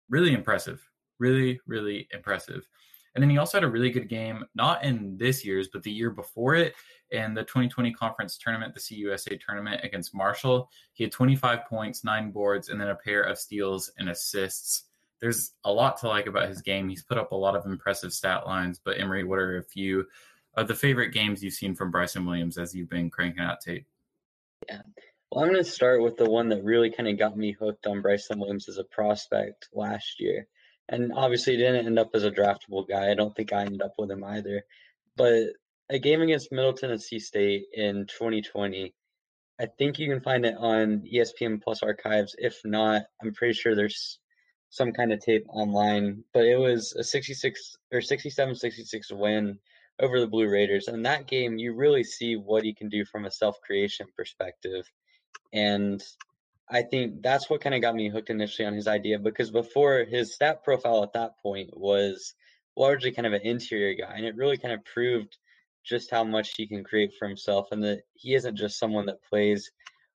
[0.09, 0.83] really impressive.
[1.19, 2.67] Really, really impressive.
[3.14, 5.90] And then he also had a really good game, not in this year's, but the
[5.90, 6.74] year before it,
[7.11, 10.68] in the 2020 conference tournament, the CUSA tournament against Marshall.
[10.94, 14.85] He had 25 points, nine boards, and then a pair of steals and assists.
[15.20, 16.88] There's a lot to like about his game.
[16.88, 18.81] He's put up a lot of impressive stat lines.
[18.85, 20.07] But Emory, what are a few
[20.55, 23.87] of the favorite games you've seen from Bryson Williams as you've been cranking out tape?
[24.68, 24.83] Yeah.
[25.31, 27.87] Well, I'm going to start with the one that really kind of got me hooked
[27.87, 30.48] on Bryson Williams as a prospect last year
[30.88, 33.11] and obviously didn't end up as a draftable guy.
[33.11, 34.62] I don't think I ended up with him either.
[35.16, 35.51] But
[35.90, 38.94] a game against Middle Tennessee State in 2020,
[39.61, 42.35] I think you can find it on ESPN Plus archives.
[42.38, 44.18] If not, I'm pretty sure there's
[44.70, 46.25] some kind of tape online.
[46.33, 49.59] But it was a 66 or 67 66 win
[50.01, 50.88] over the Blue Raiders.
[50.88, 54.90] And that game, you really see what he can do from a self creation perspective.
[55.53, 56.03] And
[56.68, 60.05] I think that's what kind of got me hooked initially on his idea because before
[60.05, 62.35] his stat profile at that point was
[62.77, 65.37] largely kind of an interior guy, and it really kind of proved
[65.85, 69.22] just how much he can create for himself and that he isn't just someone that
[69.22, 69.70] plays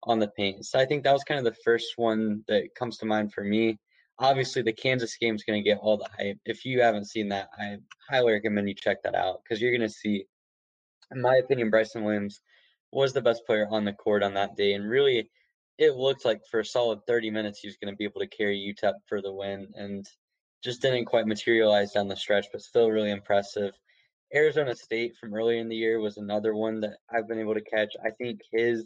[0.03, 0.63] on the paint.
[0.65, 3.43] So I think that was kind of the first one that comes to mind for
[3.43, 3.79] me.
[4.19, 6.37] Obviously, the Kansas game is going to get all the hype.
[6.45, 7.77] If you haven't seen that, I
[8.07, 10.25] highly recommend you check that out because you're going to see,
[11.11, 12.39] in my opinion, Bryson Williams
[12.91, 15.29] was the best player on the court on that day and really
[15.77, 18.27] it looked like for a solid 30 minutes he was going to be able to
[18.27, 20.05] carry UTEP for the win and
[20.63, 23.73] just didn't quite materialize down the stretch, but still really impressive.
[24.33, 27.61] Arizona State from earlier in the year was another one that I've been able to
[27.61, 27.93] catch.
[28.03, 28.85] I think his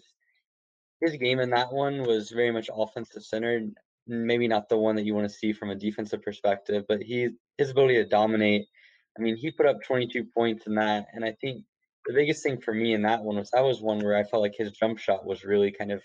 [0.99, 3.71] his game in that one was very much offensive centered.
[4.05, 7.29] Maybe not the one that you want to see from a defensive perspective, but he
[7.57, 8.65] his ability to dominate.
[9.17, 11.63] I mean, he put up 22 points in that, and I think
[12.05, 14.41] the biggest thing for me in that one was that was one where I felt
[14.41, 16.01] like his jump shot was really kind of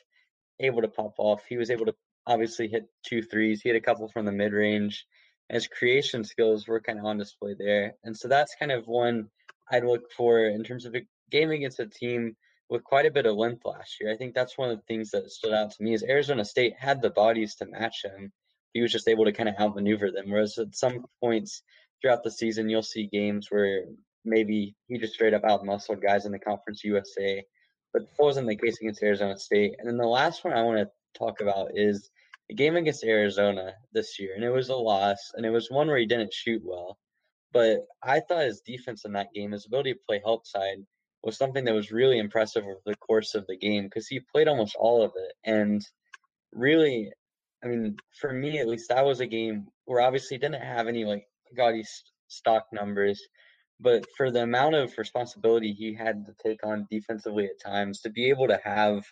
[0.61, 1.43] able to pop off.
[1.49, 1.95] He was able to
[2.27, 3.61] obviously hit two threes.
[3.61, 5.07] He had a couple from the mid range.
[5.49, 7.95] His creation skills were kind of on display there.
[8.03, 9.29] And so that's kind of one
[9.71, 12.37] I'd look for in terms of a game against a team
[12.71, 14.13] with quite a bit of length last year.
[14.13, 16.75] I think that's one of the things that stood out to me is Arizona State
[16.79, 18.33] had the bodies to match him.
[18.73, 20.31] He was just able to kind of outmaneuver them.
[20.31, 21.63] Whereas at some points
[22.01, 23.85] throughout the season, you'll see games where
[24.25, 27.45] maybe he just straight up outmuscled guys in the Conference USA
[27.95, 29.77] but that wasn't the case against Arizona State.
[29.79, 32.11] And then the last one I want to talk about is
[32.49, 35.87] the game against Arizona this year, and it was a loss, and it was one
[35.87, 36.99] where he didn't shoot well.
[37.53, 40.79] But I thought his defense in that game, his ability to play help side,
[41.23, 44.49] was something that was really impressive over the course of the game because he played
[44.49, 45.33] almost all of it.
[45.45, 45.81] And
[46.53, 47.11] really,
[47.65, 51.05] I mean, for me at least, that was a game where obviously didn't have any
[51.05, 51.27] like
[51.57, 51.85] gaudy
[52.29, 53.23] stock numbers,
[53.81, 58.11] but for the amount of responsibility he had to take on defensively at times, to
[58.11, 59.05] be able to have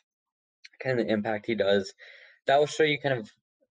[0.82, 1.92] kind of the impact he does,
[2.46, 3.30] that will show you kind of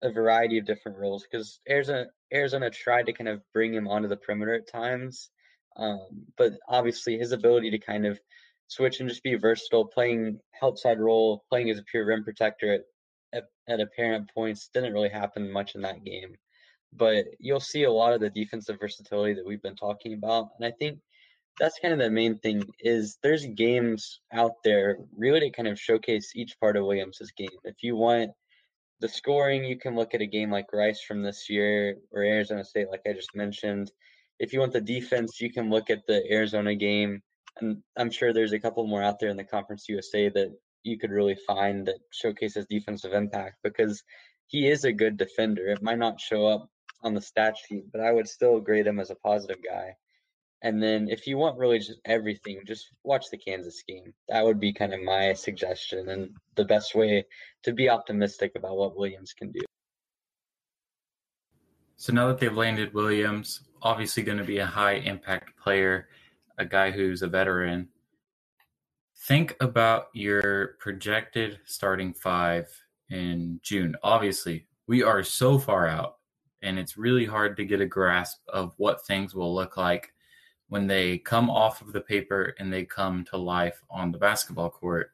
[0.02, 1.26] a variety of different roles.
[1.30, 5.30] Because Arizona, Arizona tried to kind of bring him onto the perimeter at times,
[5.78, 8.20] um, but obviously his ability to kind of
[8.68, 12.74] switch and just be versatile, playing help side role, playing as a pure rim protector
[12.74, 12.82] at,
[13.34, 16.36] at, at apparent points didn't really happen much in that game
[16.96, 20.50] but you'll see a lot of the defensive versatility that we've been talking about.
[20.58, 21.00] And I think
[21.60, 25.80] that's kind of the main thing is there's games out there really to kind of
[25.80, 27.50] showcase each part of Williams's game.
[27.64, 28.32] If you want
[29.00, 32.64] the scoring, you can look at a game like Rice from this year or Arizona
[32.64, 33.92] State, like I just mentioned.
[34.40, 37.22] If you want the defense, you can look at the Arizona game.
[37.62, 40.98] And I'm sure there's a couple more out there in the Conference USA that you
[40.98, 44.04] could really find that showcases defensive impact because
[44.48, 45.68] he is a good defender.
[45.68, 46.70] It might not show up
[47.04, 49.96] on the stat sheet, but I would still grade him as a positive guy.
[50.62, 54.14] And then if you want really just everything, just watch the Kansas game.
[54.30, 57.26] That would be kind of my suggestion and the best way
[57.64, 59.60] to be optimistic about what Williams can do.
[61.98, 66.08] So now that they've landed Williams, obviously going to be a high impact player,
[66.58, 67.90] a guy who's a veteran.
[69.28, 72.70] Think about your projected starting five
[73.10, 73.96] in June.
[74.02, 76.18] Obviously, we are so far out
[76.64, 80.14] and it's really hard to get a grasp of what things will look like
[80.70, 84.70] when they come off of the paper and they come to life on the basketball
[84.70, 85.12] court.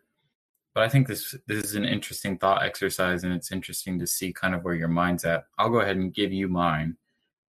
[0.74, 4.32] But I think this this is an interesting thought exercise, and it's interesting to see
[4.32, 5.46] kind of where your mind's at.
[5.58, 6.96] I'll go ahead and give you mine,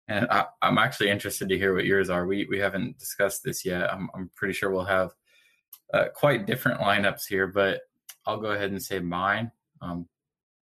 [0.07, 2.25] and I, am actually interested to hear what yours are.
[2.25, 3.93] We we haven't discussed this yet.
[3.93, 5.11] I'm I'm pretty sure we'll have
[5.93, 7.81] uh, quite different lineups here, but
[8.25, 9.51] I'll go ahead and say mine.
[9.81, 10.07] Um,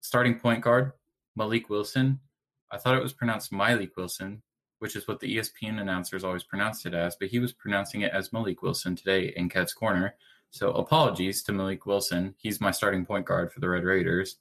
[0.00, 0.92] starting point guard
[1.38, 2.20] Mylik Wilson.
[2.70, 4.42] I thought it was pronounced Malik Wilson,
[4.78, 8.12] which is what the ESPN announcers always pronounced it as, but he was pronouncing it
[8.12, 10.14] as Mylik Wilson today in Kev's Corner.
[10.50, 12.34] So apologies to Mylik Wilson.
[12.38, 14.36] He's my starting point guard for the Red Raiders.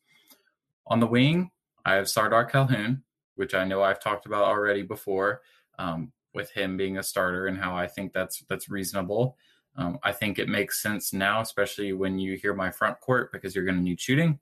[0.87, 1.51] On the wing,
[1.85, 3.03] I have Sardaar Calhoun,
[3.35, 5.41] which I know I've talked about already before,
[5.79, 9.37] um, with him being a starter and how I think that's that's reasonable.
[9.75, 13.55] Um, I think it makes sense now, especially when you hear my front court, because
[13.55, 14.39] you're going to need shooting.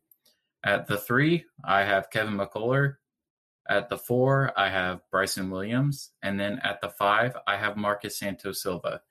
[0.64, 2.96] At the three, I have Kevin McCullar.
[3.70, 6.12] At the four, I have Bryson Williams.
[6.24, 9.02] And then at the five, I have Marcus Santos Silva.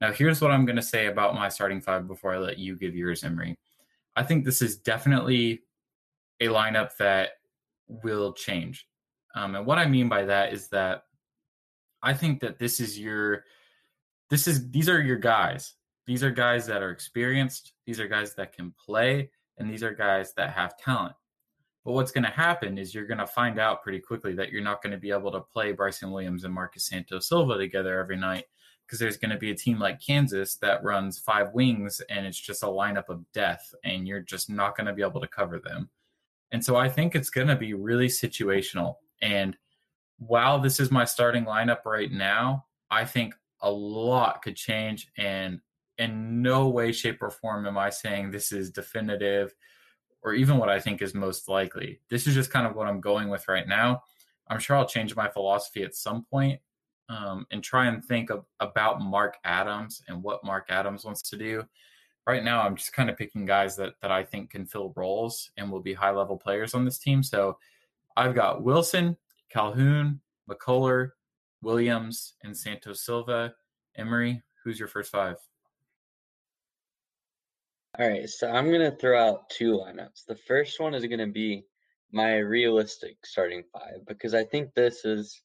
[0.00, 2.76] Now, here's what I'm going to say about my starting five before I let you
[2.76, 3.58] give yours, Emery.
[4.16, 5.62] I think this is definitely
[6.40, 7.30] a lineup that
[7.88, 8.86] will change.
[9.34, 11.02] Um, and what I mean by that is that
[12.02, 13.44] I think that this is your
[14.30, 15.74] this is these are your guys.
[16.06, 17.72] These are guys that are experienced.
[17.86, 21.14] These are guys that can play, and these are guys that have talent.
[21.84, 24.62] But what's going to happen is you're going to find out pretty quickly that you're
[24.62, 28.16] not going to be able to play Bryson Williams and Marcus Santos Silva together every
[28.16, 28.44] night
[28.84, 32.40] because there's going to be a team like Kansas that runs five wings and it's
[32.40, 35.58] just a lineup of death, and you're just not going to be able to cover
[35.58, 35.90] them.
[36.52, 38.96] And so I think it's going to be really situational.
[39.20, 39.56] And
[40.18, 45.10] while this is my starting lineup right now, I think a lot could change.
[45.18, 45.60] And
[45.98, 49.54] in no way, shape, or form am I saying this is definitive
[50.22, 52.00] or even what I think is most likely.
[52.10, 54.02] This is just kind of what I'm going with right now.
[54.48, 56.60] I'm sure I'll change my philosophy at some point,
[57.08, 61.36] um, and try and think of, about Mark Adams and what Mark Adams wants to
[61.36, 61.64] do.
[62.26, 65.50] Right now, I'm just kind of picking guys that that I think can fill roles
[65.56, 67.22] and will be high level players on this team.
[67.22, 67.58] So
[68.16, 69.16] I've got Wilson,
[69.50, 71.12] Calhoun, McCullar,
[71.62, 73.54] Williams, and Santos Silva.
[73.96, 75.36] Emery, who's your first five?
[77.96, 80.26] All right, so I'm gonna throw out two lineups.
[80.26, 81.64] The first one is gonna be
[82.12, 85.40] my realistic starting five because I think this is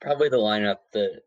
[0.00, 1.22] probably the lineup that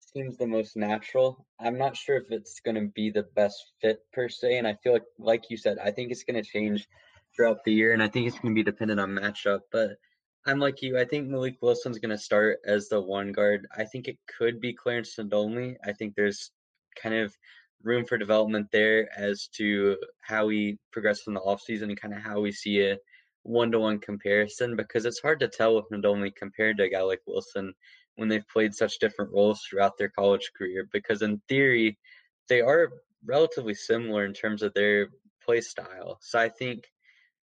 [0.00, 1.46] seems the most natural.
[1.58, 4.92] I'm not sure if it's gonna be the best fit per se, and I feel
[4.92, 6.86] like, like you said, I think it's gonna change
[7.34, 9.60] throughout the year, and I think it's gonna be dependent on matchup.
[9.72, 9.98] But
[10.46, 10.98] I'm like you.
[10.98, 13.66] I think Mylik Wilson's going to start as the one guard.
[13.76, 15.76] I think it could be Clarence Nadolny.
[15.84, 16.50] I think there's
[17.00, 17.36] kind of
[17.82, 22.20] room for development there as to how we progress in the offseason and kind of
[22.20, 22.98] how we see a
[23.42, 27.00] one to one comparison because it's hard to tell with Nadolny compared to a guy
[27.00, 27.72] like Wilson
[28.16, 30.86] when they've played such different roles throughout their college career.
[30.92, 31.98] Because in theory,
[32.48, 32.90] they are
[33.24, 35.08] relatively similar in terms of their
[35.42, 36.18] play style.
[36.20, 36.84] So I think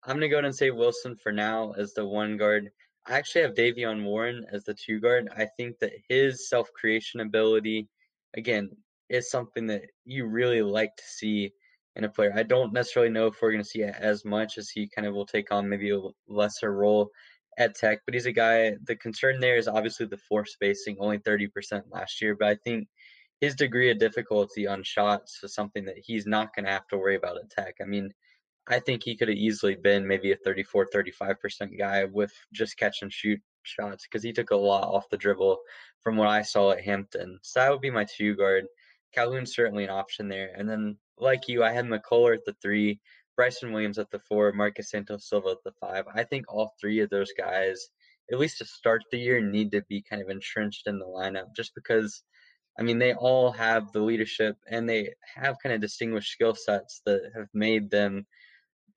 [0.03, 2.69] I'm gonna go ahead and say Wilson for now as the one guard.
[3.05, 5.29] I actually have Davion Warren as the two guard.
[5.35, 7.87] I think that his self creation ability,
[8.35, 8.69] again,
[9.09, 11.53] is something that you really like to see
[11.95, 12.31] in a player.
[12.35, 15.07] I don't necessarily know if we're going to see it as much as he kind
[15.07, 17.09] of will take on maybe a lesser role
[17.57, 18.75] at Tech, but he's a guy.
[18.83, 22.87] The concern there is obviously the floor spacing, only 30% last year, but I think
[23.41, 26.97] his degree of difficulty on shots is something that he's not going to have to
[26.97, 27.75] worry about at Tech.
[27.81, 28.11] I mean,
[28.67, 33.01] I think he could have easily been maybe a 34, 35% guy with just catch
[33.01, 35.57] and shoot shots because he took a lot off the dribble
[36.01, 37.39] from what I saw at Hampton.
[37.41, 38.65] So that would be my two guard.
[39.17, 40.51] Calhoun's certainly an option there.
[40.55, 42.99] And then, like you, I had McCullar at the three,
[43.35, 46.05] Bryson Williams at the four, Marcus Santos Silva at the five.
[46.13, 47.89] I think all three of those guys,
[48.31, 51.55] at least to start the year, need to be kind of entrenched in the lineup
[51.55, 52.21] just because,
[52.79, 57.01] I mean, they all have the leadership and they have kind of distinguished skill sets
[57.07, 58.27] that have made them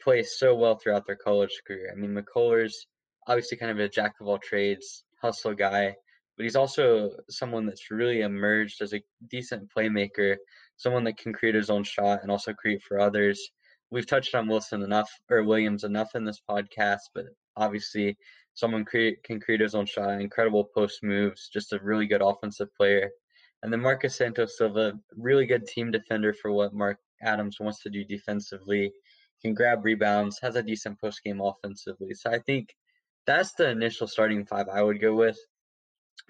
[0.03, 1.91] play so well throughout their college career.
[1.91, 2.87] I mean, McCullar's
[3.27, 5.95] obviously kind of a jack of all trades, hustle guy,
[6.41, 10.37] but he's also someone that's really emerged as a decent playmaker,
[10.79, 13.51] someone that can create his own shot and also create for others.
[13.91, 17.27] We've touched on Wilson enough or Williams enough in this podcast, but
[17.59, 18.17] obviously
[18.55, 22.75] someone create, can create his own shot, incredible post moves, just a really good offensive
[22.75, 23.11] player.
[23.63, 27.91] And then Marcus Santos Silva, really good team defender for what Mark Adams wants to
[27.91, 28.91] do defensively
[29.43, 32.15] can grab rebounds, has a decent post game offensively.
[32.15, 32.75] So I think
[33.27, 35.37] that's the initial starting five I would go with.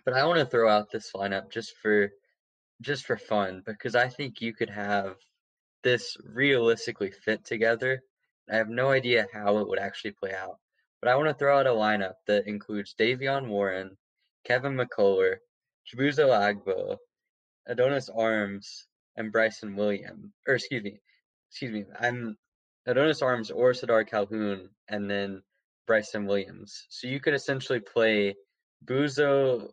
[0.05, 2.11] But I want to throw out this lineup just for
[2.81, 5.17] just for fun because I think you could have
[5.83, 8.03] this realistically fit together.
[8.51, 10.57] I have no idea how it would actually play out.
[11.01, 13.97] But I want to throw out a lineup that includes Davion Warren,
[14.45, 15.37] Kevin McCullar,
[15.87, 16.97] Chibuzo Agbo,
[17.67, 18.87] Adonis Arms
[19.17, 21.01] and Bryson Williams, or excuse me,
[21.51, 22.37] excuse me, I'm
[22.87, 25.43] Adonis Arms or Sardaar Calhoun, and then
[25.87, 26.87] Bryson Williams.
[26.89, 28.37] So you could essentially play
[28.85, 29.71] Buzo.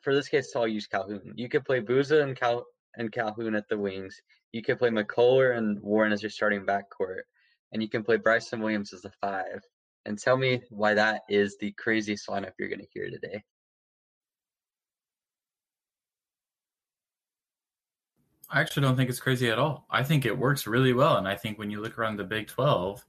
[0.00, 1.34] For this case, I'll use Calhoun.
[1.36, 2.64] You could play Buzo and Cal
[2.96, 4.20] and Calhoun at the wings.
[4.52, 7.22] You could play McCullar and Warren as your starting backcourt,
[7.72, 9.62] and you can play Bryson Williams as the five.
[10.06, 13.44] And tell me why that is the craziest lineup you're going to hear today.
[18.52, 19.86] I actually don't think it's crazy at all.
[19.90, 21.18] I think it works really well.
[21.18, 23.04] And I think when you look around the Big 12,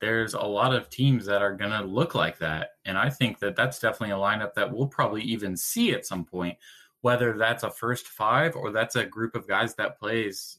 [0.00, 2.70] there's a lot of teams that are going to look like that.
[2.84, 6.24] And I think that that's definitely a lineup that we'll probably even see at some
[6.24, 6.58] point,
[7.00, 10.58] whether that's a first five or that's a group of guys that plays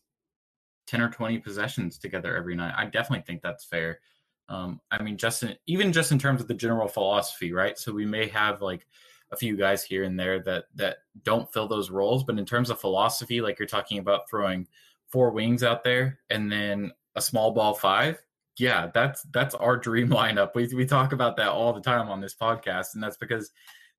[0.88, 2.74] 10 or 20 possessions together every night.
[2.78, 4.00] I definitely think that's fair.
[4.48, 7.78] Um, I mean, just in, even just in terms of the general philosophy, right?
[7.78, 8.86] So we may have like
[9.32, 12.70] a few guys here and there that that don't fill those roles, but in terms
[12.70, 14.68] of philosophy, like you're talking about throwing
[15.08, 18.22] four wings out there and then a small ball five,
[18.58, 20.52] yeah, that's that's our dream lineup.
[20.56, 23.52] We we talk about that all the time on this podcast, and that's because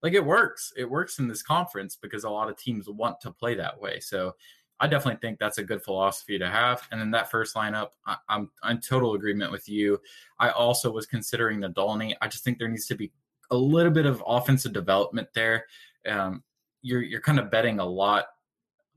[0.02, 0.72] like it works.
[0.76, 4.00] It works in this conference because a lot of teams want to play that way.
[4.00, 4.34] So
[4.78, 6.86] I definitely think that's a good philosophy to have.
[6.90, 9.98] And then that first lineup, I, am I'm in total agreement with you.
[10.38, 12.14] I also was considering Nadolny.
[12.20, 13.10] I just think there needs to be
[13.50, 15.66] a little bit of offensive development there.
[16.06, 16.42] Um,
[16.82, 18.26] you're you're kind of betting a lot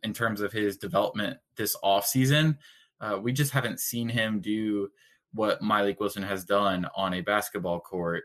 [0.03, 2.57] in terms of his development this off season.
[3.01, 4.89] Uh, we just haven't seen him do
[5.33, 8.23] what Mylik Wilson has done on a basketball court,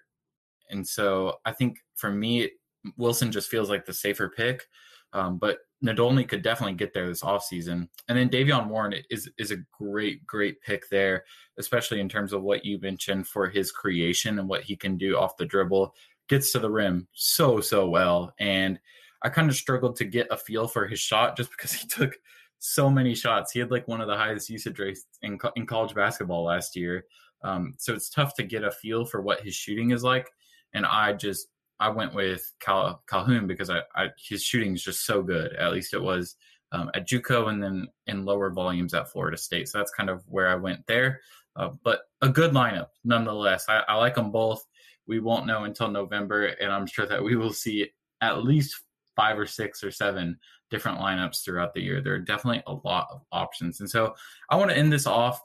[0.70, 2.50] and so I think for me,
[2.96, 4.64] Wilson just feels like the safer pick.
[5.12, 7.88] Um, but Nadolny could definitely get there this offseason.
[8.08, 11.24] And then Davion Warren is is a great, great pick there,
[11.58, 15.16] especially in terms of what you mentioned for his creation and what he can do
[15.16, 15.94] off the dribble.
[16.28, 18.32] Gets to the rim so, so well.
[18.40, 18.80] And
[19.22, 22.16] I kind of struggled to get a feel for his shot just because he took
[22.64, 23.52] so many shots.
[23.52, 27.04] He had like one of the highest usage rates in, in college basketball last year.
[27.42, 30.30] Um, so it's tough to get a feel for what his shooting is like.
[30.72, 31.48] And I just
[31.78, 35.52] I went with Cal- Calhoun because I, I, his shooting is just so good.
[35.56, 36.36] At least it was
[36.72, 39.68] um, at JUCO and then in lower volumes at Florida State.
[39.68, 41.20] So that's kind of where I went there.
[41.56, 43.66] Uh, but a good lineup nonetheless.
[43.68, 44.64] I, I, like them both.
[45.06, 47.90] We won't know until November, and I'm sure that we will see
[48.22, 48.82] at least
[49.14, 50.38] five or six or seven
[50.74, 52.00] different lineups throughout the year.
[52.00, 53.80] There are definitely a lot of options.
[53.80, 54.14] And so
[54.50, 55.40] I want to end this off.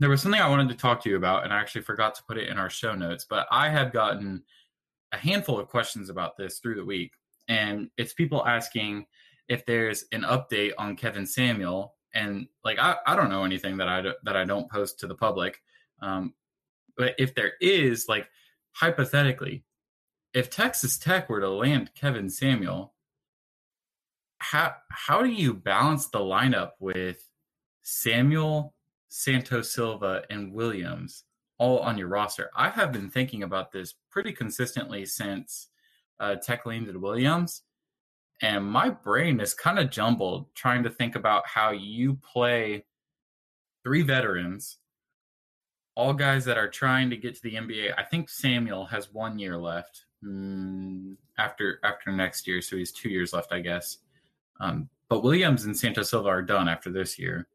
[0.00, 2.24] There was something I wanted to talk to you about, and I actually forgot to
[2.28, 4.42] put it in our show notes, but I have gotten–
[5.12, 7.12] a handful of questions about this through the week,
[7.48, 9.06] and it's people asking
[9.48, 13.88] if there's an update on Kevin Samuel, and like I, I don't know anything that
[13.88, 15.60] I that I don't post to the public,
[16.02, 16.34] um,
[16.96, 18.28] but if there is, like
[18.72, 19.64] hypothetically,
[20.34, 22.94] if Texas Tech were to land Kevin Samuel,
[24.38, 27.28] how how do you balance the lineup with
[27.82, 28.74] Samuel,
[29.08, 31.24] Santos Silva, and Williams?
[31.58, 32.50] all on your roster.
[32.56, 35.68] I have been thinking about this pretty consistently since
[36.20, 37.62] uh, Tech landed Williams,
[38.40, 42.84] and my brain is kind of jumbled trying to think about how you play
[43.84, 44.78] three veterans,
[45.96, 47.92] all guys that are trying to get to the NBA.
[47.96, 53.08] I think Samuel has one year left mm, after after next year, so he's two
[53.08, 53.98] years left, I guess.
[54.60, 57.48] Um, but Williams and Santos Silva are done after this year.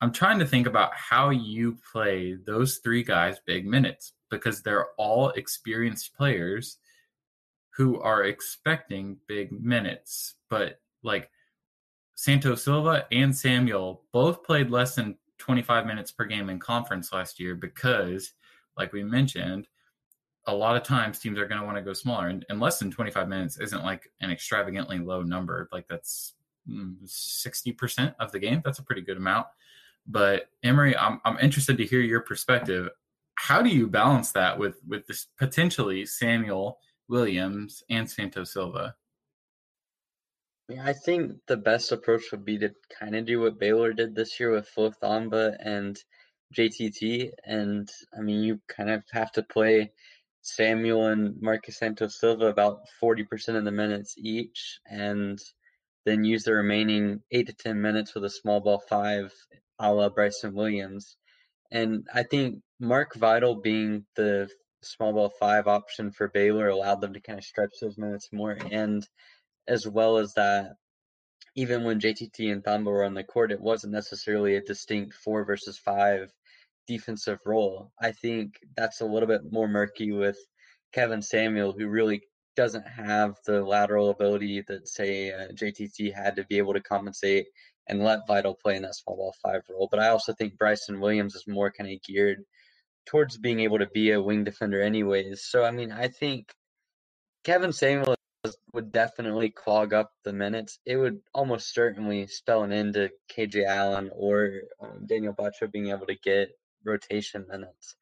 [0.00, 4.88] I'm trying to think about how you play those three guys big minutes because they're
[4.96, 6.78] all experienced players
[7.74, 10.34] who are expecting big minutes.
[10.50, 11.30] But like
[12.14, 17.38] Santos Silva and Samuel both played less than 25 minutes per game in conference last
[17.38, 18.32] year because,
[18.76, 19.68] like we mentioned,
[20.48, 22.78] a lot of times teams are going to want to go smaller, and, and, less
[22.78, 25.68] than 25 minutes isn't like an extravagantly low number.
[25.70, 26.34] Like that's
[26.68, 27.04] 60%
[27.76, 28.62] mm, of the game.
[28.64, 29.46] That's a pretty good amount.
[30.06, 32.88] But Emory, I'm I'm interested to hear your perspective.
[33.34, 36.78] How do you balance that with with this potentially Samuel
[37.08, 38.96] Williams and Santos Silva?
[40.82, 44.38] I think the best approach would be to kind of do what Baylor did this
[44.40, 45.98] year with Flo Thamba and
[46.54, 47.30] JTT.
[47.44, 49.92] And I mean, you kind of have to play
[50.42, 55.38] Samuel and Marcus Santos Silva about 40% of the minutes each, and
[56.04, 59.32] then use the remaining eight to 10 minutes with a small ball five
[59.78, 61.16] a la Bryson Williams.
[61.70, 64.48] And I think Mark Vital being the
[64.82, 68.56] small ball five option for Baylor allowed them to kind of stretch those minutes more.
[68.70, 69.06] And
[69.66, 70.76] as well as that,
[71.54, 75.44] even when JTT and Thamba were on the court, it wasn't necessarily a distinct four
[75.44, 76.32] versus five
[76.88, 77.92] defensive role.
[78.00, 80.38] I think that's a little bit more murky with
[80.92, 82.22] Kevin Samuel, who really
[82.56, 87.46] doesn't have the lateral ability that say uh, JTT had to be able to compensate
[87.86, 89.88] and let Vital play in that small ball five role.
[89.90, 92.42] But I also think Bryson Williams is more kind of geared
[93.06, 95.44] towards being able to be a wing defender, anyways.
[95.44, 96.52] So I mean, I think
[97.44, 98.16] Kevin Samuel
[98.72, 100.78] would definitely clog up the minutes.
[100.86, 105.88] It would almost certainly spell an end to KJ Allen or um, Daniel Batcho being
[105.88, 106.50] able to get
[106.88, 107.96] rotation minutes.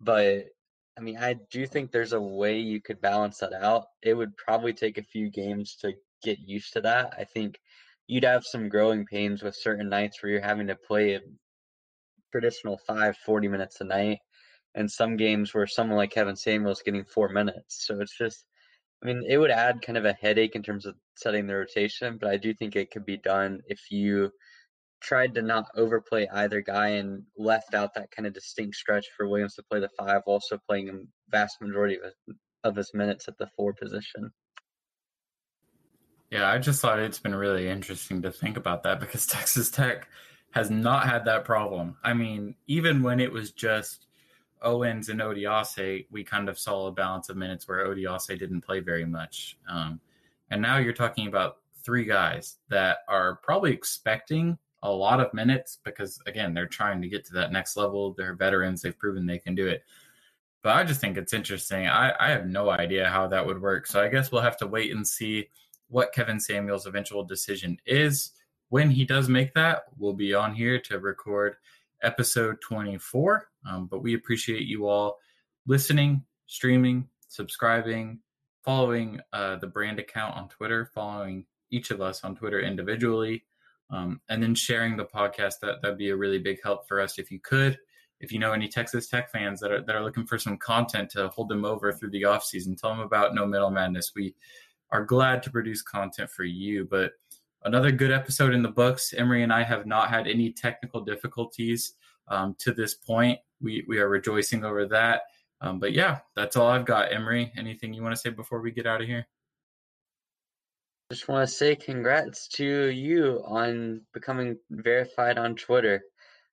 [0.00, 0.46] But
[0.98, 3.86] I mean, I do think there's a way you could balance that out.
[4.02, 7.14] It would probably take a few games to get used to that.
[7.16, 7.60] I think
[8.08, 11.20] you'd have some growing pains with certain nights where you're having to play a
[12.32, 14.18] traditional five, 40 minutes a night,
[14.74, 17.86] and some games where someone like Kevin Samuel's getting four minutes.
[17.86, 18.44] So it's just,
[19.02, 22.18] I mean, it would add kind of a headache in terms of setting the rotation,
[22.20, 24.30] but I do think it could be done if you
[25.00, 29.28] tried to not overplay either guy and left out that kind of distinct stretch for
[29.28, 30.92] Williams to play the five, also playing a
[31.30, 34.32] vast majority of his, of his minutes at the four position.
[36.30, 40.08] Yeah, I just thought it's been really interesting to think about that because Texas Tech
[40.50, 41.96] has not had that problem.
[42.02, 44.06] I mean, even when it was just
[44.62, 48.80] Owens and Odiase, we kind of saw a balance of minutes where Odiase didn't play
[48.80, 49.56] very much.
[49.68, 50.00] Um,
[50.50, 55.78] and now you're talking about three guys that are probably expecting a lot of minutes
[55.84, 58.14] because, again, they're trying to get to that next level.
[58.16, 59.82] They're veterans, they've proven they can do it.
[60.62, 61.86] But I just think it's interesting.
[61.86, 63.86] I, I have no idea how that would work.
[63.86, 65.48] So I guess we'll have to wait and see
[65.88, 68.32] what Kevin Samuel's eventual decision is.
[68.68, 71.56] When he does make that, we'll be on here to record
[72.02, 73.48] episode 24.
[73.68, 75.18] Um, but we appreciate you all
[75.66, 78.20] listening, streaming, subscribing,
[78.64, 83.44] following uh, the brand account on Twitter, following each of us on Twitter individually,
[83.90, 85.54] um, and then sharing the podcast.
[85.60, 87.78] That that'd be a really big help for us if you could.
[88.20, 91.10] If you know any Texas Tech fans that are that are looking for some content
[91.10, 94.12] to hold them over through the off season, tell them about No Middle Madness.
[94.14, 94.34] We
[94.90, 96.84] are glad to produce content for you.
[96.84, 97.12] But
[97.64, 99.12] another good episode in the books.
[99.14, 101.94] Emory and I have not had any technical difficulties
[102.28, 103.38] um, to this point.
[103.60, 105.22] We we are rejoicing over that.
[105.60, 107.12] Um, but yeah, that's all I've got.
[107.12, 109.26] Emory, anything you want to say before we get out of here?
[111.10, 116.02] Just want to say congrats to you on becoming verified on Twitter.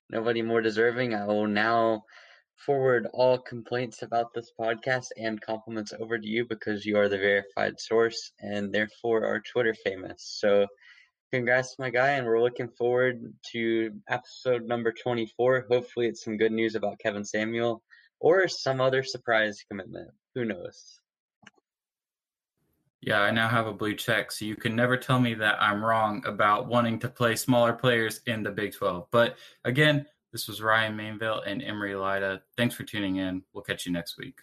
[0.09, 1.13] Nobody more deserving.
[1.13, 2.03] I will now
[2.55, 7.17] forward all complaints about this podcast and compliments over to you because you are the
[7.17, 10.23] verified source and therefore are Twitter famous.
[10.39, 10.67] So
[11.33, 16.51] congrats my guy and we're looking forward to episode number 24 hopefully it's some good
[16.53, 17.81] news about kevin samuel
[18.21, 21.01] or some other surprise commitment who knows
[23.05, 25.83] yeah i now have a blue check so you can never tell me that i'm
[25.83, 30.61] wrong about wanting to play smaller players in the big 12 but again this was
[30.61, 32.41] ryan mainville and Emery lida.
[32.57, 33.41] Thanks for tuning in.
[33.53, 34.41] We'll catch you next week